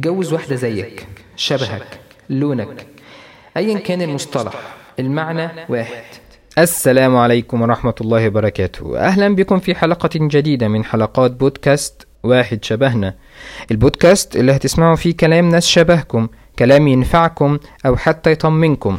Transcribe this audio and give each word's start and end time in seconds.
اتجوز 0.00 0.32
واحدة 0.32 0.56
زيك 0.56 1.06
شبهك 1.36 2.00
لونك 2.30 2.86
أيا 3.56 3.78
كان 3.78 4.02
المصطلح 4.02 4.54
المعنى 4.98 5.48
واحد. 5.68 6.04
السلام 6.58 7.16
عليكم 7.16 7.62
ورحمة 7.62 7.94
الله 8.00 8.26
وبركاته. 8.26 8.98
أهلا 8.98 9.34
بكم 9.34 9.58
في 9.58 9.74
حلقة 9.74 10.10
جديدة 10.14 10.68
من 10.68 10.84
حلقات 10.84 11.30
بودكاست 11.30 12.06
واحد 12.22 12.64
شبهنا. 12.64 13.14
البودكاست 13.70 14.36
اللي 14.36 14.52
هتسمعوا 14.52 14.96
فيه 14.96 15.16
كلام 15.16 15.48
ناس 15.48 15.66
شبهكم 15.66 16.28
كلام 16.58 16.88
ينفعكم 16.88 17.58
أو 17.86 17.96
حتى 17.96 18.32
يطمنكم. 18.32 18.98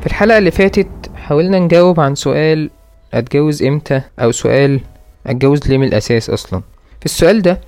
في 0.00 0.06
الحلقة 0.06 0.38
اللي 0.38 0.50
فاتت 0.50 1.10
حاولنا 1.16 1.58
نجاوب 1.58 2.00
عن 2.00 2.14
سؤال 2.14 2.70
أتجوز 3.14 3.62
إمتى؟ 3.62 4.02
أو 4.18 4.32
سؤال 4.32 4.80
أتجوز 5.26 5.68
ليه 5.68 5.78
من 5.78 5.86
الأساس 5.86 6.30
أصلا؟ 6.30 6.62
في 7.00 7.04
السؤال 7.06 7.42
ده 7.42 7.60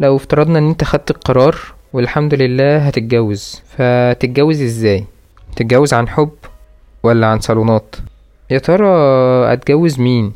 لو 0.00 0.16
افترضنا 0.16 0.58
إن 0.58 0.68
أنت 0.68 0.84
خدت 0.84 1.10
القرار 1.10 1.56
والحمد 1.92 2.34
لله 2.34 2.78
هتتجوز 2.78 3.62
فتتجوز 3.76 4.62
إزاي؟ 4.62 5.04
تتجوز 5.56 5.94
عن 5.94 6.08
حب 6.08 6.30
ولا 7.02 7.26
عن 7.26 7.40
صالونات؟ 7.40 7.96
يا 8.50 8.58
ترى 8.58 8.86
أتجوز 9.52 10.00
مين؟ 10.00 10.32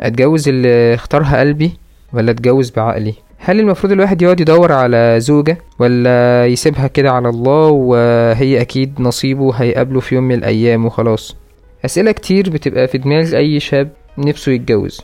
أتجوز 0.00 0.48
اللي 0.48 0.94
اختارها 0.94 1.40
قلبي 1.40 1.72
ولا 2.12 2.30
أتجوز 2.30 2.70
بعقلي؟ 2.70 3.14
هل 3.38 3.60
المفروض 3.60 3.92
الواحد 3.92 4.22
يقعد 4.22 4.40
يدور 4.40 4.72
على 4.72 5.14
زوجة 5.20 5.58
ولا 5.78 6.46
يسيبها 6.46 6.86
كده 6.86 7.10
على 7.10 7.28
الله 7.28 7.66
وهي 7.68 8.60
أكيد 8.60 8.94
نصيبه 9.00 9.52
هيقابله 9.54 10.00
في 10.00 10.14
يوم 10.14 10.24
من 10.24 10.34
الأيام 10.34 10.86
وخلاص؟ 10.86 11.36
أسئلة 11.84 12.12
كتير 12.12 12.50
بتبقى 12.50 12.88
في 12.88 12.98
دماغ 12.98 13.36
أي 13.36 13.60
شاب 13.60 13.90
نفسه 14.18 14.52
يتجوز. 14.52 15.00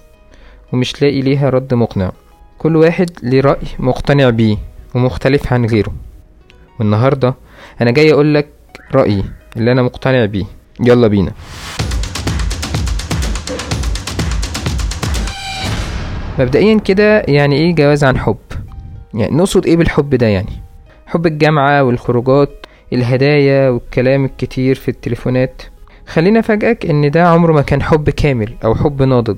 ومش 0.72 1.02
لاقي 1.02 1.20
ليها 1.20 1.50
رد 1.50 1.74
مقنع. 1.74 2.12
كل 2.58 2.76
واحد 2.76 3.10
ليه 3.22 3.40
رأي 3.40 3.66
مقتنع 3.78 4.30
بيه 4.30 4.56
ومختلف 4.94 5.52
عن 5.52 5.66
غيره. 5.66 5.92
والنهاردة 6.78 7.34
أنا 7.80 7.90
جاي 7.90 8.12
أقولك 8.12 8.48
رأيي 8.94 9.24
اللي 9.56 9.72
أنا 9.72 9.82
مقتنع 9.82 10.24
بيه. 10.24 10.44
يلا 10.80 11.08
بينا. 11.08 11.32
مبدئيا 16.38 16.78
كده 16.78 17.20
يعني 17.28 17.56
إيه 17.56 17.74
جواز 17.74 18.04
عن 18.04 18.18
حب؟ 18.18 18.36
يعني 19.14 19.36
نقصد 19.36 19.66
إيه 19.66 19.76
بالحب 19.76 20.14
ده 20.14 20.26
يعني؟ 20.26 20.52
حب 21.06 21.26
الجامعة 21.26 21.82
والخروجات 21.84 22.66
الهدايا 22.92 23.68
والكلام 23.70 24.24
الكتير 24.24 24.74
في 24.74 24.88
التليفونات. 24.88 25.62
خلينا 26.06 26.40
أفاجئك 26.40 26.86
إن 26.86 27.10
ده 27.10 27.28
عمره 27.28 27.52
ما 27.52 27.62
كان 27.62 27.82
حب 27.82 28.10
كامل 28.10 28.54
أو 28.64 28.74
حب 28.74 29.02
ناضج. 29.02 29.36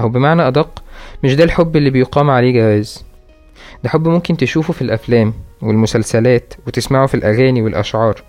أو 0.00 0.08
بمعنى 0.08 0.48
أدق 0.48 0.82
مش 1.24 1.34
ده 1.34 1.44
الحب 1.44 1.76
اللي 1.76 1.90
بيقام 1.90 2.30
عليه 2.30 2.52
جواز. 2.60 3.04
ده 3.84 3.88
حب 3.88 4.08
ممكن 4.08 4.36
تشوفه 4.36 4.72
في 4.72 4.82
الأفلام 4.82 5.34
والمسلسلات 5.62 6.54
وتسمعه 6.66 7.06
في 7.06 7.14
الأغاني 7.14 7.62
والأشعار. 7.62 8.22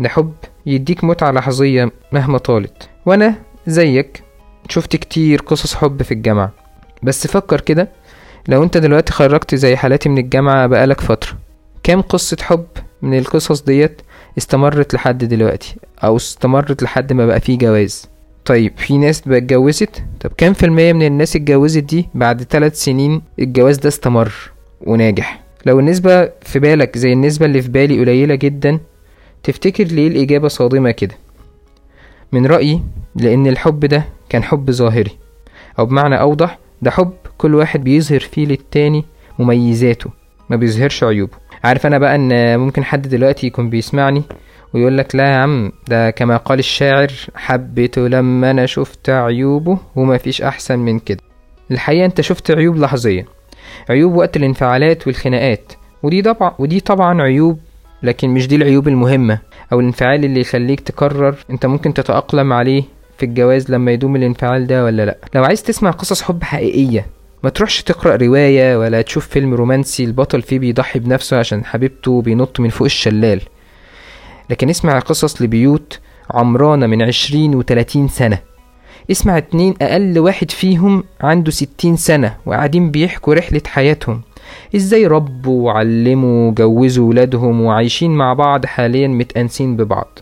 ده 0.00 0.08
حب 0.08 0.32
يديك 0.66 1.04
متعة 1.04 1.30
لحظية 1.30 1.92
مهما 2.12 2.38
طالت. 2.38 2.88
وأنا 3.06 3.34
زيك 3.66 4.22
شفت 4.68 4.96
كتير 4.96 5.40
قصص 5.40 5.74
حب 5.74 6.02
في 6.02 6.12
الجامعة. 6.14 6.52
بس 7.02 7.26
فكر 7.26 7.60
كده 7.60 7.88
لو 8.48 8.62
أنت 8.62 8.76
دلوقتي 8.76 9.12
خرجت 9.12 9.54
زي 9.54 9.76
حالاتي 9.76 10.08
من 10.08 10.18
الجامعة 10.18 10.66
بقالك 10.66 11.00
فترة 11.00 11.32
كام 11.82 12.00
قصة 12.02 12.36
حب 12.42 12.66
من 13.02 13.18
القصص 13.18 13.62
ديت 13.62 14.02
استمرت 14.38 14.94
لحد 14.94 15.24
دلوقتي 15.24 15.76
أو 16.04 16.16
استمرت 16.16 16.82
لحد 16.82 17.12
ما 17.12 17.26
بقى 17.26 17.40
فيه 17.40 17.58
جواز؟ 17.58 18.09
طيب 18.44 18.72
في 18.76 18.98
ناس 18.98 19.20
بقى 19.20 19.38
اتجوزت؟ 19.38 20.02
طب 20.20 20.30
كام 20.36 20.52
في 20.52 20.66
المية 20.66 20.92
من 20.92 21.02
الناس 21.06 21.36
اتجوزت 21.36 21.82
دي 21.82 22.06
بعد 22.14 22.42
ثلاث 22.42 22.82
سنين 22.84 23.22
الجواز 23.38 23.76
ده 23.78 23.88
استمر 23.88 24.32
وناجح؟ 24.80 25.40
لو 25.66 25.80
النسبة 25.80 26.24
في 26.42 26.58
بالك 26.58 26.98
زي 26.98 27.12
النسبة 27.12 27.46
اللي 27.46 27.62
في 27.62 27.68
بالي 27.68 28.00
قليلة 28.00 28.34
جدا 28.34 28.80
تفتكر 29.42 29.84
ليه 29.84 30.08
الإجابة 30.08 30.48
صادمة 30.48 30.90
كده؟ 30.90 31.14
من 32.32 32.46
رأيي 32.46 32.82
لأن 33.16 33.46
الحب 33.46 33.80
ده 33.84 34.04
كان 34.28 34.42
حب 34.42 34.70
ظاهري 34.70 35.10
أو 35.78 35.86
بمعنى 35.86 36.20
أوضح 36.20 36.58
ده 36.82 36.90
حب 36.90 37.12
كل 37.38 37.54
واحد 37.54 37.84
بيظهر 37.84 38.20
فيه 38.20 38.46
للتاني 38.46 39.04
مميزاته 39.38 40.10
ما 40.50 40.56
بيظهرش 40.56 41.04
عيوبه. 41.04 41.32
عارف 41.64 41.86
أنا 41.86 41.98
بقى 41.98 42.14
إن 42.14 42.58
ممكن 42.58 42.84
حد 42.84 43.08
دلوقتي 43.08 43.46
يكون 43.46 43.70
بيسمعني 43.70 44.22
ويقول 44.74 44.98
لك 44.98 45.14
لا 45.16 45.24
يا 45.24 45.36
عم 45.36 45.72
ده 45.88 46.10
كما 46.10 46.36
قال 46.36 46.58
الشاعر 46.58 47.08
حبيته 47.34 48.08
لما 48.08 48.50
أنا 48.50 48.66
شفت 48.66 49.10
عيوبه 49.10 49.78
وما 49.96 50.18
فيش 50.18 50.42
أحسن 50.42 50.78
من 50.78 50.98
كده. 50.98 51.20
الحقيقة 51.70 52.04
أنت 52.04 52.20
شفت 52.20 52.50
عيوب 52.50 52.76
لحظية 52.76 53.26
عيوب 53.90 54.14
وقت 54.14 54.36
الانفعالات 54.36 55.06
والخناقات 55.06 55.72
ودي 56.02 56.22
طبعا 56.22 56.54
ودي 56.58 56.80
طبعا 56.80 57.22
عيوب 57.22 57.58
لكن 58.02 58.30
مش 58.30 58.48
دي 58.48 58.56
العيوب 58.56 58.88
المهمة 58.88 59.38
أو 59.72 59.80
الانفعال 59.80 60.24
اللي 60.24 60.40
يخليك 60.40 60.80
تقرر 60.80 61.34
أنت 61.50 61.66
ممكن 61.66 61.94
تتأقلم 61.94 62.52
عليه 62.52 62.82
في 63.18 63.26
الجواز 63.26 63.70
لما 63.70 63.92
يدوم 63.92 64.16
الانفعال 64.16 64.66
ده 64.66 64.84
ولا 64.84 65.04
لأ. 65.06 65.18
لو 65.34 65.44
عايز 65.44 65.62
تسمع 65.62 65.90
قصص 65.90 66.22
حب 66.22 66.42
حقيقية 66.42 67.06
ما 67.44 67.50
تروحش 67.50 67.82
تقرأ 67.82 68.16
رواية 68.16 68.78
ولا 68.78 69.02
تشوف 69.02 69.26
فيلم 69.28 69.54
رومانسي 69.54 70.04
البطل 70.04 70.42
فيه 70.42 70.58
بيضحي 70.58 70.98
بنفسه 70.98 71.38
عشان 71.38 71.64
حبيبته 71.64 72.22
بينط 72.22 72.60
من 72.60 72.68
فوق 72.68 72.84
الشلال. 72.84 73.40
لكن 74.50 74.70
اسمع 74.70 74.98
قصص 74.98 75.42
لبيوت 75.42 75.98
عمرانة 76.30 76.86
من 76.86 77.02
عشرين 77.02 77.54
وتلاتين 77.54 78.08
سنة. 78.08 78.38
اسمع 79.10 79.38
اتنين 79.38 79.74
أقل 79.82 80.18
واحد 80.18 80.50
فيهم 80.50 81.04
عنده 81.20 81.50
ستين 81.50 81.96
سنة 81.96 82.36
وقاعدين 82.46 82.90
بيحكوا 82.90 83.34
رحلة 83.34 83.62
حياتهم. 83.66 84.22
إزاي 84.76 85.06
ربوا 85.06 85.66
وعلموا 85.66 86.50
وجوزوا 86.50 87.08
ولادهم 87.08 87.60
وعايشين 87.60 88.10
مع 88.10 88.32
بعض 88.34 88.66
حاليا 88.66 89.08
متأنسين 89.08 89.76
ببعض؟ 89.76 90.18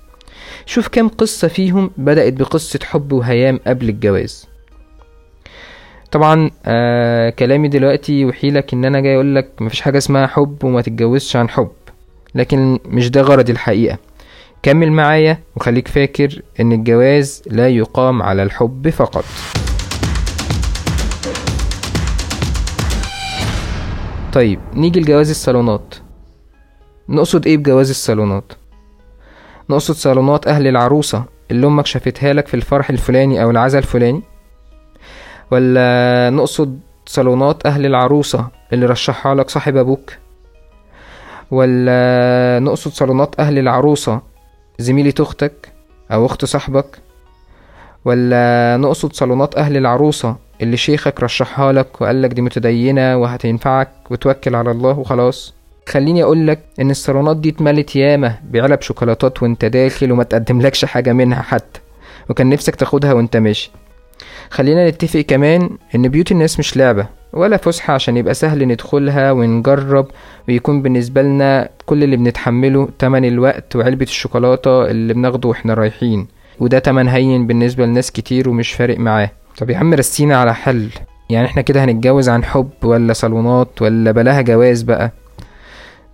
شوف 0.67 0.89
كام 0.89 1.09
قصة 1.09 1.49
فيهم 1.49 1.91
بدأت 1.97 2.33
بقصة 2.33 2.79
حب 2.85 3.13
وهيام 3.13 3.61
قبل 3.67 3.89
الجواز. 3.89 4.49
طبعا 6.11 6.51
آه 6.67 7.31
كلامي 7.31 7.69
دلوقتي 7.69 8.21
يوحيلك 8.21 8.73
إن 8.75 8.85
أنا 8.85 9.01
جاي 9.01 9.15
اقولك 9.15 9.49
مفيش 9.61 9.81
حاجة 9.81 9.99
اسمها 9.99 10.27
حب 10.27 10.65
وما 10.65 10.81
تتجوزش 10.83 11.37
عن 11.37 11.49
حب. 11.49 11.71
لكن 12.35 12.79
مش 12.85 13.11
ده 13.11 13.21
غرض 13.21 13.51
الحقيقة. 13.51 13.99
كمل 14.63 14.93
معايا 14.93 15.39
وخليك 15.57 15.89
فاكر 15.89 16.43
إن 16.61 16.73
الجواز 16.73 17.43
لا 17.47 17.69
يقام 17.69 18.23
على 18.23 18.43
الحب 18.43 18.91
فقط. 18.91 19.25
طيب 24.33 24.61
نيجي 24.75 25.01
لجواز 25.01 25.31
الصالونات. 25.31 25.95
نقصد 27.09 27.47
إيه 27.47 27.57
بجواز 27.57 27.91
الصالونات؟ 27.91 28.53
نقصد 29.71 29.95
صالونات 29.95 30.47
أهل 30.47 30.67
العروسة 30.67 31.25
اللي 31.51 31.67
أمك 31.67 31.87
شافتها 31.87 32.33
لك 32.33 32.47
في 32.47 32.55
الفرح 32.55 32.91
الفلاني 32.91 33.43
أو 33.43 33.51
العزا 33.51 33.79
الفلاني؟ 33.79 34.23
ولا 35.51 36.31
نقصد 36.31 36.81
صالونات 37.07 37.67
أهل 37.67 37.87
العروسة 37.87 38.49
اللي 38.73 38.87
رشحها 38.87 39.35
لك 39.35 39.51
صاحب 39.51 39.77
أبوك؟ 39.77 40.11
ولا 41.51 42.59
نقصد 42.63 42.91
صالونات 42.91 43.41
أهل 43.41 43.59
العروسة 43.59 44.21
زميلة 44.81 45.15
أختك 45.21 45.73
أو 46.13 46.27
أخت 46.27 46.45
صاحبك؟ 46.45 46.99
ولا 48.05 48.77
نقصد 48.77 49.13
صالونات 49.13 49.57
أهل 49.57 49.77
العروسة 49.77 50.37
اللي 50.63 50.77
شيخك 50.77 51.23
رشحها 51.23 51.73
لك 51.73 52.01
وقالك 52.01 52.31
دي 52.31 52.43
متدينة 52.43 53.17
وهتنفعك 53.17 53.91
وتوكل 54.11 54.55
على 54.55 54.71
الله 54.71 54.99
وخلاص؟ 54.99 55.55
خليني 55.89 56.23
اقولك 56.23 56.61
إن 56.81 56.91
الصالونات 56.91 57.37
دي 57.37 57.49
اتملت 57.49 57.97
ياما 57.97 58.35
بعلب 58.51 58.81
شوكولاتات 58.81 59.43
وأنت 59.43 59.65
داخل 59.65 60.13
وما 60.13 60.25
تقدملكش 60.25 60.85
حاجة 60.85 61.13
منها 61.13 61.43
حتى 61.43 61.81
وكان 62.31 62.49
نفسك 62.49 62.77
تاخدها 62.77 63.13
وأنت 63.13 63.37
ماشي. 63.37 63.71
خلينا 64.51 64.89
نتفق 64.89 65.21
كمان 65.21 65.71
إن 65.95 66.09
بيوت 66.09 66.33
الناس 66.33 66.59
مش 66.59 66.77
لعبة 66.77 67.07
ولا 67.33 67.57
فسحة 67.57 67.95
عشان 67.95 68.17
يبقى 68.17 68.35
سهل 68.35 68.69
ندخلها 68.69 69.33
ونجرب 69.33 70.07
ويكون 70.49 70.83
بالنسبة 70.83 71.23
لنا 71.23 71.69
كل 71.87 72.05
اللي 72.05 72.17
بنتحمله 72.17 72.89
تمن 72.99 73.25
الوقت 73.25 73.77
وعلبة 73.77 74.05
الشوكولاتة 74.05 74.91
اللي 74.91 75.15
بناخده 75.15 75.49
وإحنا 75.49 75.75
رايحين. 75.75 76.27
وده 76.61 76.79
تمن 76.79 77.09
هين 77.09 77.47
بالنسبة 77.47 77.87
لناس 77.87 78.13
كتير 78.13 78.49
ومش 78.49 78.73
فارق 78.73 78.99
معاه. 78.99 79.31
طب 79.59 79.71
يا 79.71 79.77
عم 79.77 79.95
رسينا 79.95 80.37
على 80.37 80.55
حل. 80.55 80.89
يعني 81.31 81.47
إحنا 81.47 81.63
كده 81.63 81.85
هنتجوز 81.85 82.29
عن 82.29 82.45
حب 82.45 82.71
ولا 82.83 83.13
صالونات 83.13 83.83
ولا 83.83 84.11
بلاها 84.11 84.41
جواز 84.41 84.83
بقى؟ 84.83 85.13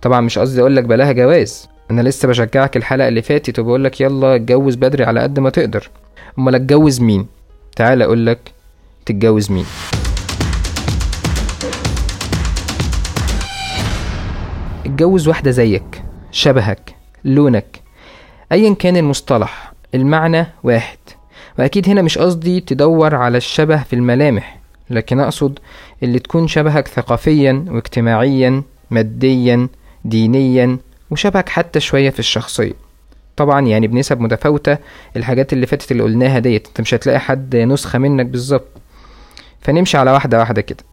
طبعا 0.01 0.21
مش 0.21 0.39
قصدي 0.39 0.61
أقول 0.61 0.75
لك 0.75 0.83
بلاها 0.83 1.11
جواز. 1.11 1.69
أنا 1.91 2.01
لسه 2.01 2.27
بشجعك 2.27 2.77
الحلقة 2.77 3.07
اللي 3.07 3.21
فاتت 3.21 3.59
وبقول 3.59 3.83
لك 3.83 4.01
يلا 4.01 4.35
اتجوز 4.35 4.75
بدري 4.75 5.03
على 5.03 5.19
قد 5.19 5.39
ما 5.39 5.49
تقدر. 5.49 5.89
أمال 6.39 6.55
اتجوز 6.55 7.01
مين؟ 7.01 7.25
تعال 7.75 8.01
أقول 8.01 8.25
لك 8.25 8.51
تتجوز 9.05 9.51
مين. 9.51 9.65
اتجوز 14.85 15.27
واحدة 15.27 15.51
زيك 15.51 16.03
شبهك 16.31 16.95
لونك 17.23 17.81
ايا 18.51 18.73
كان 18.73 18.97
المصطلح 18.97 19.73
المعنى 19.95 20.45
واحد. 20.63 20.97
وأكيد 21.59 21.89
هنا 21.89 22.01
مش 22.01 22.17
قصدي 22.17 22.59
تدور 22.61 23.15
على 23.15 23.37
الشبه 23.37 23.83
في 23.83 23.93
الملامح 23.93 24.59
لكن 24.89 25.19
أقصد 25.19 25.59
اللي 26.03 26.19
تكون 26.19 26.47
شبهك 26.47 26.87
ثقافيا 26.87 27.65
واجتماعيا 27.67 28.63
ماديا 28.91 29.67
دينيا 30.05 30.77
وشبهك 31.11 31.49
حتى 31.49 31.79
شوية 31.79 32.09
في 32.09 32.19
الشخصية. 32.19 32.84
طبعا 33.37 33.61
يعني 33.61 33.87
بنسب 33.87 34.19
متفاوتة 34.19 34.77
الحاجات 35.15 35.53
اللي 35.53 35.65
فاتت 35.65 35.91
اللي 35.91 36.03
قلناها 36.03 36.39
ديت. 36.39 36.67
أنت 36.67 36.81
مش 36.81 36.93
هتلاقي 36.93 37.19
حد 37.19 37.55
نسخة 37.55 37.99
منك 37.99 38.25
بالظبط. 38.25 38.67
فنمشي 39.61 39.97
على 39.97 40.11
واحدة 40.11 40.39
واحدة 40.39 40.61
كده. 40.61 40.83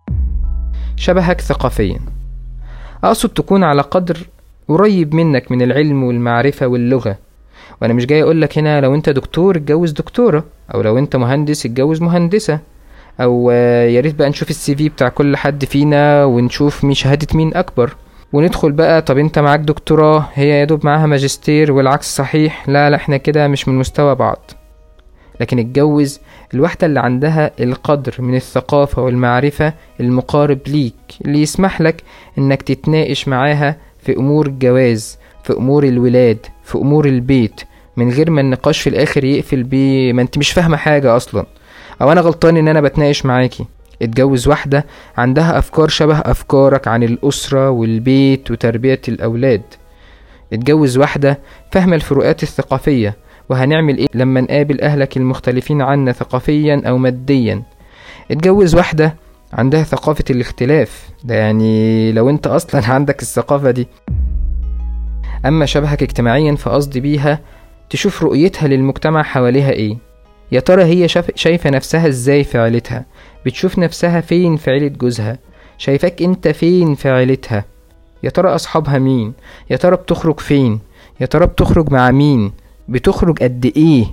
شبهك 0.96 1.40
ثقافيا. 1.40 2.00
أقصد 3.04 3.28
تكون 3.28 3.64
على 3.64 3.82
قدر 3.82 4.18
قريب 4.68 5.14
منك 5.14 5.50
من 5.52 5.62
العلم 5.62 6.04
والمعرفة 6.04 6.66
واللغة. 6.66 7.16
وأنا 7.82 7.92
مش 7.94 8.06
جاي 8.06 8.22
أقولك 8.22 8.58
هنا 8.58 8.80
لو 8.80 8.94
أنت 8.94 9.08
دكتور 9.08 9.56
اتجوز 9.56 9.92
دكتورة 9.92 10.44
أو 10.74 10.82
لو 10.82 10.98
أنت 10.98 11.16
مهندس 11.16 11.66
اتجوز 11.66 12.02
مهندسة. 12.02 12.58
أو 13.20 13.50
آه، 13.54 13.84
يا 13.88 14.00
ريت 14.00 14.14
بقى 14.14 14.28
نشوف 14.28 14.50
السي 14.50 14.76
في 14.76 14.88
بتاع 14.88 15.08
كل 15.08 15.36
حد 15.36 15.64
فينا 15.64 16.24
ونشوف 16.24 16.84
مين 16.84 16.94
شهادة 16.94 17.26
مين 17.34 17.54
أكبر. 17.56 17.96
وندخل 18.32 18.73
بقى. 18.73 19.02
طب 19.02 19.19
انت 19.19 19.38
معاك 19.38 19.61
دكتوراه؟ 19.61 20.29
هي 20.34 20.49
يا 20.49 20.64
دوب 20.64 20.87
معاها 20.87 21.06
ماجستير 21.06 21.73
والعكس 21.73 22.17
صحيح. 22.17 22.69
لا 22.69 22.90
لا 22.90 22.96
إحنا 22.96 23.17
كده 23.17 23.49
مش 23.49 23.69
من 23.69 23.79
مستوى 23.79 24.14
بعض. 24.14 24.50
لكن 25.40 25.58
اتجوز 25.58 26.20
الواحدة 26.55 26.87
اللي 26.87 27.00
عندها 27.00 27.50
القدر 27.61 28.14
من 28.19 28.34
الثقافة 28.34 29.02
والمعرفة 29.02 29.73
المقارب 30.00 30.58
ليك 30.67 30.94
اللي 31.25 31.43
يسمح 31.43 31.81
لك 31.81 32.02
انك 32.38 32.62
تتناقش 32.62 33.29
معاها 33.29 33.76
في 33.99 34.17
أمور 34.17 34.46
الجواز 34.46 35.19
في 35.44 35.52
أمور 35.52 35.85
الولاد 35.85 36.46
في 36.64 36.78
أمور 36.78 37.05
البيت 37.06 37.61
من 37.96 38.11
غير 38.11 38.31
ما 38.31 38.40
النقاش 38.40 38.81
في 38.81 38.88
الآخر 38.88 39.25
يقفل 39.25 39.62
بيه. 39.62 40.12
ما 40.12 40.23
انت 40.23 40.38
مش 40.38 40.52
فاهمة 40.52 40.76
حاجة 40.76 41.17
أصلا. 41.17 41.46
أو 42.02 42.12
أنا 42.12 42.20
غلطان 42.20 42.56
إن 42.56 42.69
أنا 42.69 42.81
بتناقش 42.81 43.26
معاكي. 43.26 43.64
اتجوز 44.02 44.49
واحدة 44.49 44.87
عندها 45.16 45.58
أفكار 45.58 45.88
شبه 45.88 46.19
أفكارك 46.19 46.88
عن 46.88 47.02
الأسرة 47.02 47.70
والبيت 47.70 48.50
وتربية 48.50 49.00
الأولاد. 49.08 49.62
اتجوز 50.52 50.99
واحدة 50.99 51.38
فاهمة 51.72 51.96
الفروقات 51.96 52.43
الثقافية 52.43 53.16
وهنعمل 53.49 53.99
إيه 53.99 54.06
لما 54.14 54.40
نقابل 54.40 54.81
أهلك 54.81 55.16
المختلفين 55.16 55.82
عنا 55.82 56.12
ثقافيا 56.12 56.82
أو 56.87 56.99
ماديا. 56.99 57.62
اتجوز 58.31 58.75
واحدة 58.75 59.14
عندها 59.52 59.82
ثقافة 59.82 60.25
الاختلاف. 60.31 61.08
ده 61.25 61.34
يعني 61.34 62.12
لو 62.12 62.31
أنت 62.31 62.46
أصلا 62.46 62.87
عندك 62.94 63.22
الثقافة 63.22 63.70
دي. 63.70 63.88
أما 65.46 65.66
شبهك 65.66 66.02
اجتماعيا 66.02 66.54
فقصدي 66.54 67.00
بيها 67.00 67.40
تشوف 67.90 68.22
رؤيتها 68.22 68.69
للمجتمع 68.69 69.22
حواليها 69.22 69.70
إيه. 69.70 69.96
يا 70.52 70.60
ترى 70.60 70.84
هي 70.84 71.08
شايفة 71.34 71.70
نفسها 71.70 72.08
إزاي 72.08 72.44
في 72.44 72.58
عيلتها؟ 72.58 73.04
بتشوف 73.46 73.78
نفسها 73.78 74.20
فين 74.20 74.56
في 74.56 74.70
عيلة 74.70 74.88
جوزها؟ 74.88 75.38
شايفاك 75.78 76.22
انت 76.22 76.48
فين 76.48 76.94
في 76.94 77.08
عيلتها؟ 77.10 77.64
يا 78.22 78.30
ترى 78.30 78.54
أصحابها 78.54 78.98
مين؟ 78.98 79.32
يا 79.70 79.76
ترى 79.76 79.96
بتخرج 79.96 80.40
فين؟ 80.40 80.78
يا 81.20 81.26
ترى 81.26 81.46
بتخرج 81.46 81.92
مع 81.92 82.10
مين؟ 82.10 82.52
بتخرج 82.88 83.38
قد 83.42 83.72
إيه؟ 83.76 84.06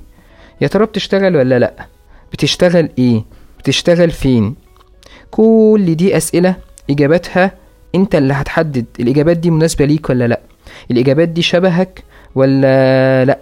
يا 0.61 0.67
ترى 0.67 0.85
بتشتغل 0.85 1.35
ولا 1.35 1.59
لأ؟ 1.59 1.73
بتشتغل 2.33 2.89
إيه؟ 2.97 3.23
بتشتغل 3.59 4.11
فين؟ 4.11 4.55
كل 5.31 5.95
دي 5.95 6.17
أسئلة 6.17 6.55
إجاباتها 6.89 7.51
انت 7.95 8.15
اللي 8.15 8.33
هتحدد 8.33 8.85
الإجابات 8.99 9.37
دي 9.37 9.51
مناسبة 9.51 9.85
ليك 9.85 10.09
ولا 10.09 10.27
لأ. 10.27 10.39
الإجابات 10.91 11.29
دي 11.29 11.41
شبهك 11.41 12.03
ولا 12.35 13.25
لأ؟ 13.25 13.39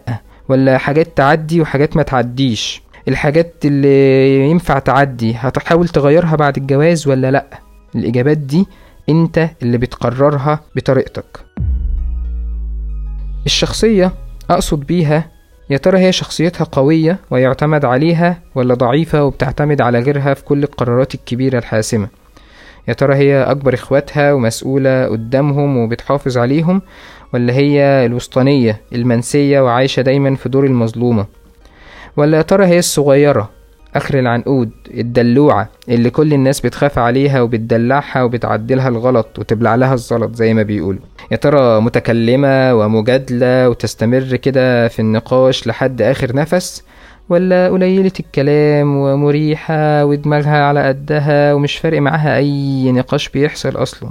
ولا 0.49 0.77
حاجات 0.77 1.17
تعدي 1.17 1.61
وحاجات 1.61 1.97
ما 1.97 2.03
تعديش؟ 2.03 2.81
الحاجات 3.07 3.53
اللي 3.65 4.39
ينفع 4.49 4.79
تعدي 4.79 5.35
هتحاول 5.35 5.87
تغيرها 5.87 6.35
بعد 6.35 6.57
الجواز 6.57 7.07
ولا 7.07 7.31
لأ؟ 7.31 7.45
الإجابات 7.95 8.37
دي 8.37 8.67
أنت 9.09 9.49
اللي 9.61 9.77
بتقررها 9.77 10.59
بطريقتك. 10.75 11.39
الشخصية 13.45 14.11
أقصد 14.49 14.79
بيها 14.79 15.31
يا 15.69 15.77
ترى 15.77 15.99
هي 15.99 16.11
شخصيتها 16.11 16.63
قوية 16.65 17.19
ويعتمد 17.31 17.85
عليها 17.85 18.39
ولا 18.55 18.73
ضعيفة 18.73 19.23
وبتعتمد 19.23 19.81
على 19.81 19.99
غيرها 19.99 20.33
في 20.33 20.43
كل 20.43 20.63
القرارات 20.63 21.15
الكبيرة 21.15 21.57
الحاسمة؟ 21.57 22.07
يا 22.87 22.93
ترى 22.93 23.15
هي 23.15 23.41
أكبر 23.43 23.73
إخواتها 23.73 24.33
ومسؤولة 24.33 25.05
قدامهم 25.05 25.77
وبتحافظ 25.77 26.37
عليهم 26.37 26.81
ولا 27.33 27.53
هي 27.53 28.05
الوسطانية 28.05 28.81
المنسية 28.93 29.59
وعايشة 29.61 30.01
دايما 30.01 30.35
في 30.35 30.49
دور 30.49 30.65
المظلومة؟ 30.65 31.25
ولا 32.17 32.37
يا 32.37 32.41
ترى 32.41 32.65
هي 32.65 32.79
الصغيرة؟ 32.79 33.49
آخر 33.95 34.19
العنقود 34.19 34.71
الدلوعة 34.93 35.69
اللي 35.89 36.09
كل 36.09 36.33
الناس 36.33 36.61
بتخاف 36.61 36.99
عليها 36.99 37.41
وبتدلعها 37.41 38.23
وبتعدلها 38.23 38.87
الغلط 38.89 39.39
وتبلع 39.39 39.75
لها 39.75 39.93
الزلط 39.93 40.35
زي 40.35 40.53
ما 40.53 40.63
بيقولوا. 40.63 41.01
يا 41.31 41.37
ترى 41.37 41.81
متكلمة 41.81 42.75
ومجادلة 42.75 43.69
وتستمر 43.69 44.35
كده 44.35 44.87
في 44.87 44.99
النقاش 44.99 45.67
لحد 45.67 46.01
آخر 46.01 46.35
نفس؟ 46.35 46.83
ولا 47.29 47.69
قليلة 47.69 48.11
الكلام 48.19 48.97
ومريحة 48.97 50.05
ودماغها 50.05 50.63
على 50.63 50.87
قدها 50.87 51.53
ومش 51.53 51.77
فارق 51.77 52.01
معاها 52.01 52.37
أي 52.37 52.91
نقاش 52.91 53.29
بيحصل 53.29 53.69
أصلا؟ 53.75 54.09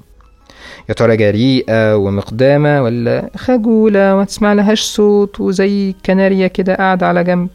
يا 0.88 0.94
ترى 0.94 1.16
جريئة 1.16 1.96
ومقدامة 1.96 2.82
ولا 2.82 3.30
خجولة 3.36 4.16
ما 4.16 4.24
تسمع 4.24 4.52
لهاش 4.52 4.80
صوت 4.80 5.40
وزي 5.40 5.94
كناريا 6.06 6.46
كده 6.46 6.74
قاعدة 6.74 7.06
على 7.06 7.24
جنب؟ 7.24 7.48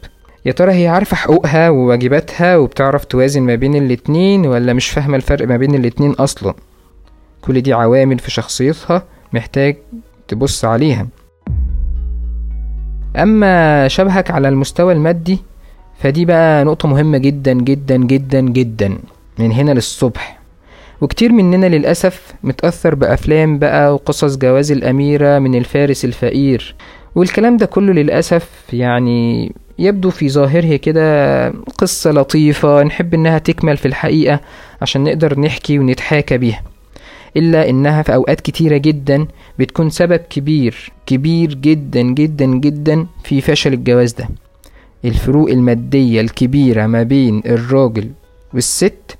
يا 0.46 0.52
ترى 0.52 0.72
هي 0.72 0.88
عارفة 0.88 1.16
حقوقها 1.16 1.70
وواجباتها 1.70 2.56
وبتعرف 2.56 3.04
توازن 3.04 3.42
ما 3.42 3.54
بين 3.54 3.74
الاتنين 3.74 4.46
ولا 4.46 4.72
مش 4.72 4.90
فاهمة 4.90 5.16
الفرق 5.16 5.48
ما 5.48 5.56
بين 5.56 5.74
الاتنين 5.74 6.10
أصلا؟ 6.12 6.54
كل 7.42 7.60
دي 7.60 7.72
عوامل 7.72 8.18
في 8.18 8.30
شخصيتها 8.30 9.02
محتاج 9.32 9.76
تبص 10.28 10.64
عليها. 10.64 11.06
أما 13.16 13.88
شبهك 13.88 14.30
على 14.30 14.48
المستوى 14.48 14.92
المادي 14.92 15.38
فدي 15.98 16.24
بقى 16.24 16.64
نقطة 16.64 16.88
مهمة 16.88 17.18
جدا 17.18 17.52
جدا 17.52 17.96
جدا 17.96 18.40
جدا 18.40 18.98
من 19.38 19.52
هنا 19.52 19.70
للصبح. 19.72 20.38
وكتير 21.00 21.32
مننا 21.32 21.66
للأسف 21.66 22.34
متأثر 22.42 22.94
بأفلام 22.94 23.58
بقى 23.58 23.94
وقصص 23.94 24.36
جواز 24.36 24.72
الأميرة 24.72 25.38
من 25.38 25.54
الفارس 25.54 26.04
الفقير. 26.04 26.74
والكلام 27.14 27.56
ده 27.56 27.66
كله 27.66 27.92
للأسف 27.92 28.48
يعني 28.72 29.52
يبدو 29.78 30.10
في 30.10 30.28
ظاهره 30.28 30.76
كده 30.76 31.48
قصة 31.50 32.10
لطيفة 32.10 32.82
نحب 32.82 33.14
إنها 33.14 33.38
تكمل 33.38 33.76
في 33.76 33.86
الحقيقة 33.86 34.40
عشان 34.82 35.04
نقدر 35.04 35.40
نحكي 35.40 35.78
ونتحاكى 35.78 36.38
بيها. 36.38 36.62
إلا 37.36 37.68
إنها 37.68 38.02
في 38.02 38.14
أوقات 38.14 38.40
كتيرة 38.40 38.76
جدا 38.76 39.26
بتكون 39.58 39.90
سبب 39.90 40.20
كبير 40.30 40.92
كبير 41.06 41.54
جدا 41.54 42.02
جدا 42.02 42.46
جدا 42.46 43.06
في 43.24 43.40
فشل 43.40 43.72
الجواز 43.72 44.12
ده. 44.12 44.28
الفروق 45.04 45.50
المادية 45.50 46.20
الكبيرة 46.20 46.86
ما 46.86 47.02
بين 47.02 47.42
الراجل 47.46 48.10
والست 48.54 49.16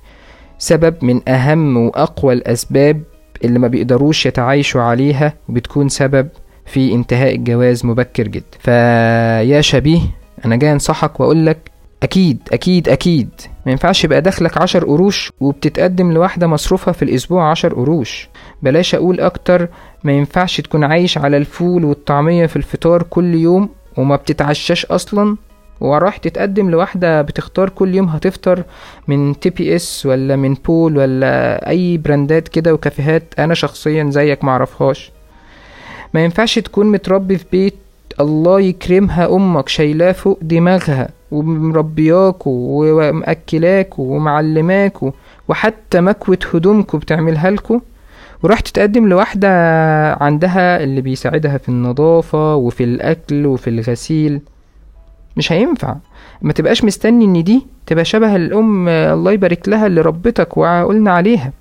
سبب 0.59 0.95
من 1.01 1.29
أهم 1.29 1.77
وأقوى 1.77 2.33
الأسباب 2.33 3.01
اللي 3.43 3.59
ما 3.59 3.67
بيقدروش 3.67 4.25
يتعايشوا 4.25 4.81
عليها 4.81 5.33
وبتكون 5.49 5.89
سبب 5.89 6.27
في 6.65 6.93
انتهاء 6.93 7.35
الجواز 7.35 7.85
مبكر 7.85 8.27
جدا. 8.27 8.57
فيا 8.59 9.61
شبيه 9.61 9.99
أنا 10.45 10.55
جاي 10.55 10.71
أنصحك 10.71 11.19
وأقول 11.19 11.45
لك 11.45 11.71
أكيد 12.03 12.39
أكيد 12.53 12.89
أكيد. 12.89 13.29
ما 13.65 13.71
ينفعش 13.71 14.03
يبقى 14.03 14.21
دخلك 14.21 14.57
عشر 14.57 14.85
قروش 14.85 15.31
وبتتقدم 15.39 16.11
لواحدة 16.11 16.47
مصروفها 16.47 16.91
في 16.91 17.03
الأسبوع 17.05 17.51
عشر 17.51 17.73
قروش. 17.73 18.29
بلاش 18.61 18.95
أقول 18.95 19.19
أكتر 19.19 19.67
ما 20.03 20.11
ينفعش 20.11 20.61
تكون 20.61 20.83
عايش 20.83 21.17
على 21.17 21.37
الفول 21.37 21.85
والطعمية 21.85 22.45
في 22.45 22.55
الفطار 22.55 23.03
كل 23.03 23.33
يوم 23.35 23.69
وما 23.97 24.15
بتتعشاش 24.15 24.85
أصلا. 24.85 25.37
وراح 25.81 26.17
تتقدم 26.17 26.69
لواحدة 26.69 27.21
بتختار 27.21 27.69
كل 27.69 27.95
يوم 27.95 28.07
هتفطر 28.07 28.63
من 29.07 29.39
TBS 29.39 30.05
ولا 30.05 30.35
من 30.35 30.53
بول 30.53 30.97
ولا 30.97 31.69
أي 31.69 31.97
براندات 31.97 32.47
كده 32.47 32.73
وكافيهات. 32.73 33.23
أنا 33.39 33.53
شخصيا 33.53 34.09
زيك 34.09 34.43
معرفهاش 34.43 35.11
ما 36.13 36.23
ينفعش 36.23 36.59
تكون 36.59 36.85
متربي 36.91 37.37
في 37.37 37.45
بيت 37.51 37.75
الله 38.19 38.59
يكرمها 38.61 39.35
أمك 39.35 39.69
شايلاه 39.69 40.11
فوق 40.11 40.39
دماغها 40.41 41.09
ومربياكوا 41.31 42.53
ومأكلاكوا 43.09 44.15
ومعلماكوا 44.15 45.11
وحتى 45.47 46.01
مكوة 46.01 46.37
هدومكوا 46.53 46.99
بتعملها 46.99 47.51
لكوا 47.51 47.79
وراح 48.43 48.59
تتقدم 48.59 49.07
لواحدة 49.07 49.49
عندها 50.13 50.83
اللي 50.83 51.01
بيساعدها 51.01 51.57
في 51.57 51.69
النظافة 51.69 52.55
وفي 52.55 52.83
الأكل 52.83 53.45
وفي 53.45 53.69
الغسيل. 53.69 54.41
مش 55.37 55.51
هينفع. 55.51 55.95
ما 56.41 56.53
تبقاش 56.53 56.83
مستني 56.83 57.25
إن 57.25 57.43
دي 57.43 57.65
تبقى 57.85 58.05
شبه 58.05 58.35
الأم 58.35 58.87
الله 58.89 59.31
يبارك 59.31 59.69
لها 59.69 59.87
اللي 59.87 60.01
ربتك 60.01 60.57
وقلنا 60.57 61.11
عليها. 61.11 61.51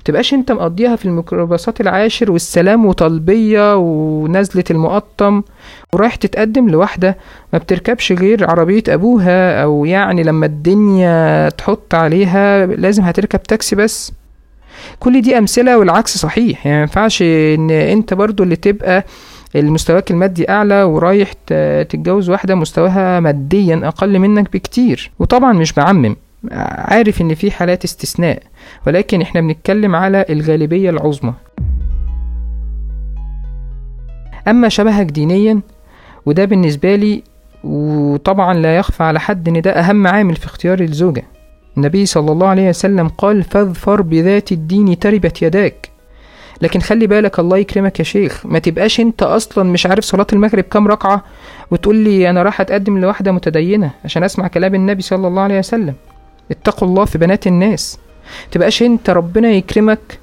متبقاش 0.00 0.34
انت 0.34 0.52
مقضيها 0.52 0.96
في 0.96 1.04
الميكروباصات 1.04 1.80
العاشر 1.80 2.32
والسلام 2.32 2.86
وطلبية 2.86 3.76
ونزلة 3.76 4.64
المقطم 4.70 5.42
ورايح 5.92 6.14
تتقدم 6.14 6.68
لواحدة 6.68 7.16
ما 7.52 7.58
بتركبش 7.58 8.12
غير 8.12 8.50
عربية 8.50 8.82
أبوها 8.88 9.62
أو 9.62 9.84
يعني 9.84 10.22
لما 10.22 10.46
الدنيا 10.46 11.48
تحط 11.48 11.94
عليها 11.94 12.66
لازم 12.66 13.02
هتركب 13.02 13.42
تاكسي 13.42 13.76
بس. 13.76 14.12
كل 15.00 15.20
دي 15.22 15.38
أمثلة 15.38 15.78
والعكس 15.78 16.18
صحيح. 16.18 16.66
يعني 16.66 16.76
ما 16.78 16.82
ينفعش 16.82 17.22
إن 17.22 17.70
أنت 17.70 18.14
برضو 18.14 18.42
اللي 18.42 18.56
تبقى 18.56 19.04
المستواك 19.56 20.10
المادي 20.10 20.50
أعلى 20.50 20.82
ورايح 20.82 21.32
تتجوز 21.88 22.30
واحدة 22.30 22.54
مستواها 22.54 23.20
ماديا 23.20 23.80
أقل 23.84 24.18
منك 24.18 24.52
بكتير. 24.52 25.10
وطبعا 25.18 25.52
مش 25.52 25.72
بعمم. 25.72 26.16
عارف 26.52 27.20
إن 27.20 27.34
في 27.34 27.50
حالات 27.50 27.84
استثناء 27.84 28.42
ولكن 28.86 29.22
إحنا 29.22 29.40
بنتكلم 29.40 29.96
على 29.96 30.24
الغالبية 30.30 30.90
العظمى. 30.90 31.34
أما 34.48 34.68
شبهك 34.68 35.06
دينيا 35.06 35.60
وده 36.26 36.44
بالنسبة 36.44 36.96
لي 36.96 37.22
وطبعا 37.64 38.54
لا 38.54 38.76
يخفى 38.76 39.02
على 39.02 39.20
حد 39.20 39.48
إن 39.48 39.60
ده 39.60 39.70
أهم 39.70 40.06
عامل 40.06 40.36
في 40.36 40.46
اختيار 40.46 40.80
الزوجة. 40.80 41.24
النبي 41.76 42.06
صلى 42.06 42.32
الله 42.32 42.46
عليه 42.46 42.68
وسلم 42.68 43.08
قال 43.08 43.42
فاظفر 43.42 44.02
بذات 44.02 44.52
الدين 44.52 44.98
تربت 44.98 45.42
يداك. 45.42 45.88
لكن 46.62 46.80
خلي 46.80 47.06
بالك 47.06 47.38
الله 47.38 47.58
يكرمك 47.58 47.98
يا 47.98 48.04
شيخ 48.04 48.46
ما 48.46 48.58
تبقاش 48.58 49.00
أنت 49.00 49.22
أصلا 49.22 49.64
مش 49.70 49.86
عارف 49.86 50.04
صلاة 50.04 50.26
المغرب 50.32 50.64
كام 50.64 50.88
ركعة 50.88 51.24
وتقول 51.70 51.96
لي 51.96 52.30
أنا 52.30 52.42
راح 52.42 52.60
أتقدم 52.60 52.98
لواحدة 52.98 53.32
متدينة 53.32 53.90
عشان 54.04 54.24
أسمع 54.24 54.48
كلام 54.48 54.74
النبي 54.74 55.02
صلى 55.02 55.28
الله 55.28 55.42
عليه 55.42 55.58
وسلم. 55.58 55.94
اتقوا 56.50 56.88
الله 56.88 57.04
في 57.04 57.18
بنات 57.18 57.46
الناس. 57.46 57.98
تبقاش 58.50 58.82
انت 58.82 59.10
ربنا 59.10 59.48
يكرمك 59.50 60.18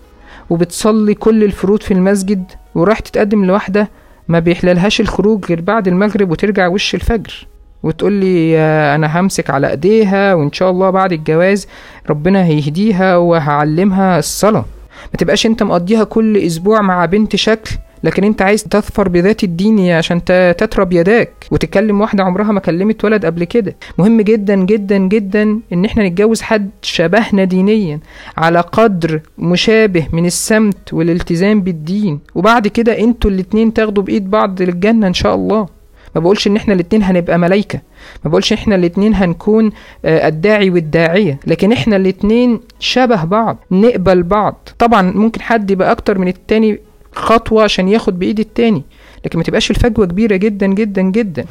وبتصلي 0.50 1.13
كل 1.13 1.44
الفروض 1.44 1.82
في 1.82 1.94
المسجد 1.94 2.44
وراح 2.75 3.00
تتقدم 3.00 3.46
لواحدة 3.46 3.89
ما 4.27 4.39
بيحللهاش 4.39 5.01
الخروج 5.01 5.46
غير 5.46 5.62
بعد 5.62 5.88
المغرب 5.88 6.32
وترجع 6.32 6.67
وش 6.67 6.96
الفجر 6.96 7.48
وتقول 7.84 8.13
لي 8.13 8.60
أنا 8.96 9.20
همسك 9.20 9.50
على 9.50 9.70
إيديها 9.72 10.34
وإن 10.34 10.51
شاء 10.51 10.70
الله 10.72 10.89
بعد 10.89 11.12
الجواز 11.13 11.67
ربنا 12.10 12.46
هيهديها 12.46 13.17
وهعلمها 13.17 14.20
الصلاة. 14.20 14.65
ما 15.13 15.17
تبقاش 15.17 15.46
انت 15.46 15.63
مقضيها 15.63 16.03
كل 16.03 16.38
أسبوع 16.38 16.82
مع 16.82 17.05
بنت 17.05 17.36
شكل 17.36 17.75
لكن 18.05 18.24
انت 18.24 18.41
عايز 18.41 18.63
تظفر 18.63 19.07
بذات 19.09 19.43
الدين 19.43 19.91
عشان 19.91 20.24
تترب 20.57 20.93
يداك 20.93 21.31
وتكلم 21.51 22.01
واحدة 22.01 22.24
عمرها 22.24 22.51
ما 22.51 22.59
كلمت 22.59 23.05
ولد 23.05 23.25
قبل 23.25 23.43
كده. 23.43 23.75
مهم 23.97 24.21
جدا 24.21 24.55
جدا 24.55 24.97
جدا 24.97 25.59
إن 25.74 25.85
إحنا 25.85 26.07
نتجوز 26.07 26.41
حد 26.41 26.69
شبهنا 26.81 27.43
دينيا 27.43 28.00
على 28.38 28.59
قدر 28.59 29.21
مشابه 29.38 30.07
من 30.12 30.25
السمت 30.25 30.93
والالتزام 30.93 31.62
بالدين. 31.62 32.19
وبعد 32.35 32.67
كده 32.67 33.00
أنتوا 33.00 33.31
الاتنين 33.31 33.74
تاخدوا 33.74 34.03
بإيد 34.03 34.29
بعض 34.29 34.62
للجنة 34.62 35.07
إن 35.07 35.13
شاء 35.13 35.35
الله. 35.35 35.67
ما 36.15 36.21
بقولش 36.21 36.47
إن 36.47 36.55
إحنا 36.55 36.74
الاتنين 36.74 37.03
هنبقى 37.03 37.38
ملايكة. 37.39 37.79
ما 38.24 38.29
بقولش 38.29 38.53
إحنا 38.53 38.75
الاتنين 38.75 39.15
هنكون 39.15 39.71
آه، 40.05 40.27
الداعي 40.27 40.69
والداعية. 40.69 41.39
لكن 41.47 41.71
إحنا 41.71 41.95
الاتنين 41.95 42.59
شبه 42.79 43.24
بعض 43.24 43.57
نقبل 43.71 44.24
بعض. 44.24 44.69
طبعا 44.79 45.01
ممكن 45.01 45.41
حد 45.41 45.71
يبقى 45.71 45.91
أكتر 45.91 46.17
من 46.17 46.27
التاني 46.27 46.79
خطوة 47.15 47.63
عشان 47.63 47.88
ياخد 47.88 48.19
بإيد 48.19 48.39
التاني 48.39 48.84
لكن 49.25 49.38
ما 49.38 49.43
تبقاش 49.43 49.72
الفجوة 49.72 50.05
كبيرة 50.05 50.36
جدا 50.36 50.67
جدا 50.67 51.01
جدا. 51.01 51.45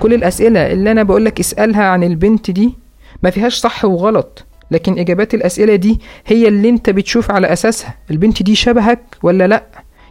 كل 0.00 0.14
الأسئلة 0.14 0.72
اللي 0.72 0.90
أنا 0.90 1.02
بقولك 1.02 1.40
اسألها 1.40 1.84
عن 1.84 2.02
البنت 2.04 2.50
دي 2.50 2.74
ما 3.22 3.30
فيهاش 3.30 3.54
صح 3.54 3.84
وغلط 3.84 4.44
لكن 4.70 4.98
إجابات 4.98 5.34
الأسئلة 5.34 5.74
دي 5.76 6.00
هي 6.26 6.48
اللي 6.48 6.68
أنت 6.68 6.90
بتشوف 6.90 7.30
على 7.30 7.52
أساسها. 7.52 7.94
البنت 8.10 8.42
دي 8.42 8.54
شبهك 8.54 9.00
ولا 9.22 9.46
لأ؟ 9.46 9.64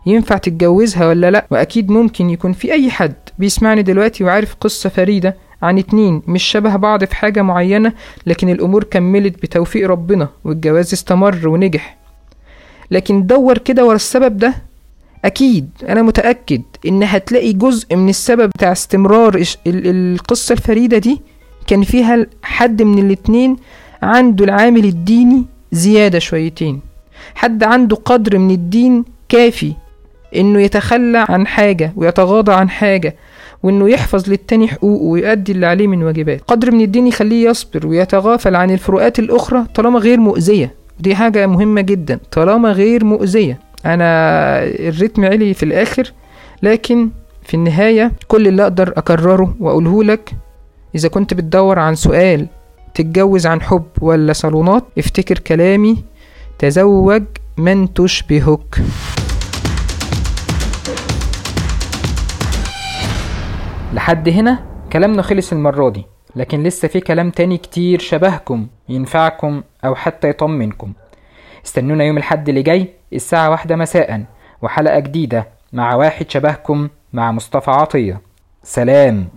ينفع 0.05 0.37
تتجوزها 0.37 1.07
ولا 1.07 1.31
لأ؟ 1.31 1.47
وأكيد 1.51 1.89
ممكن 1.91 2.29
يكون 2.29 2.53
في 2.53 2.71
أي 2.73 2.91
حد 2.91 3.13
بيسمعني 3.39 3.81
دلوقتي 3.81 4.23
وعارف 4.23 4.55
قصة 4.55 4.89
فريدة 4.89 5.37
عن 5.63 5.77
اتنين 5.77 6.21
مش 6.27 6.43
شبه 6.43 6.75
بعض 6.75 7.03
في 7.05 7.15
حاجة 7.15 7.41
معينة 7.41 7.93
لكن 8.27 8.49
الأمور 8.49 8.83
كملت 8.83 9.41
بتوفيق 9.43 9.87
ربنا 9.89 10.29
والجواز 10.43 10.93
استمر 10.93 11.47
ونجح. 11.47 11.97
لكن 12.91 13.25
دور 13.25 13.57
كده 13.57 13.85
ورا 13.85 13.95
السبب 13.95 14.37
ده؟ 14.37 14.53
أكيد 15.25 15.69
أنا 15.89 16.01
متأكد 16.01 16.61
إن 16.87 17.03
هتلاقي 17.03 17.53
جزء 17.53 17.95
من 17.95 18.09
السبب 18.09 18.49
بتاع 18.49 18.71
استمرار 18.71 19.43
القصة 19.67 20.53
الفريدة 20.53 20.97
دي 20.97 21.21
كان 21.67 21.83
فيها 21.83 22.25
حد 22.43 22.81
من 22.81 22.99
الاتنين 23.05 23.55
عنده 24.01 24.45
العامل 24.45 24.85
الديني 24.85 25.45
زيادة 25.71 26.19
شويتين. 26.19 26.79
حد 27.35 27.63
عنده 27.63 27.95
قدر 27.95 28.37
من 28.37 28.51
الدين 28.51 29.05
كافي 29.29 29.73
إنه 30.35 30.61
يتخلى 30.61 31.25
عن 31.29 31.47
حاجة 31.47 31.93
ويتغاضى 31.95 32.53
عن 32.53 32.69
حاجة 32.69 33.15
وإنه 33.63 33.89
يحفظ 33.89 34.29
للتاني 34.29 34.67
حقوقه 34.67 35.03
ويؤدي 35.03 35.51
اللي 35.51 35.65
عليه 35.65 35.87
من 35.87 36.03
واجبات. 36.03 36.41
قدر 36.47 36.71
من 36.71 36.81
الدين 36.81 37.07
يخليه 37.07 37.49
يصبر 37.49 37.87
ويتغافل 37.87 38.55
عن 38.55 38.71
الفروقات 38.71 39.19
الأخرى 39.19 39.65
طالما 39.75 39.99
غير 39.99 40.19
مؤذية. 40.19 40.73
دي 40.99 41.15
حاجة 41.15 41.47
مهمة 41.47 41.81
جدا. 41.81 42.19
طالما 42.31 42.71
غير 42.71 43.05
مؤذية. 43.05 43.59
أنا 43.85 44.05
الريتم 44.63 45.25
علي 45.25 45.53
في 45.53 45.63
الآخر 45.63 46.11
لكن 46.63 47.09
في 47.43 47.53
النهاية 47.53 48.11
كل 48.27 48.47
اللي 48.47 48.63
أقدر 48.63 48.93
أكرره 48.97 49.55
وأقوله 49.59 50.03
لك 50.03 50.33
إذا 50.95 51.09
كنت 51.09 51.33
بتدور 51.33 51.79
عن 51.79 51.95
سؤال 51.95 52.47
تتجوز 52.95 53.47
عن 53.47 53.61
حب 53.61 53.83
ولا 54.01 54.33
صالونات 54.33 54.83
افتكر 54.97 55.39
كلامي 55.39 56.03
تزوج 56.59 57.23
من 57.57 57.93
تشبهك. 57.93 58.75
لحد 63.93 64.29
هنا 64.29 64.59
كلامنا 64.93 65.21
خلص 65.21 65.51
المرة 65.51 65.89
دي 65.89 66.05
لكن 66.35 66.63
لسه 66.63 66.87
في 66.87 66.99
كلام 66.99 67.29
تاني 67.29 67.57
كتير 67.57 67.99
شبهكم 67.99 68.67
ينفعكم 68.89 69.63
أو 69.85 69.95
حتى 69.95 70.29
يطمنكم. 70.29 70.93
استنونا 71.65 72.03
يوم 72.03 72.17
الحد 72.17 72.49
اللي 72.49 72.61
جاي 72.61 72.89
الساعة 73.13 73.49
واحدة 73.49 73.75
مساء 73.75 74.23
وحلقة 74.61 74.99
جديدة 74.99 75.47
مع 75.73 75.95
واحد 75.95 76.29
شبهكم 76.29 76.89
مع 77.13 77.31
مصطفى 77.31 77.71
عطية. 77.71 78.21
سلام. 78.63 79.27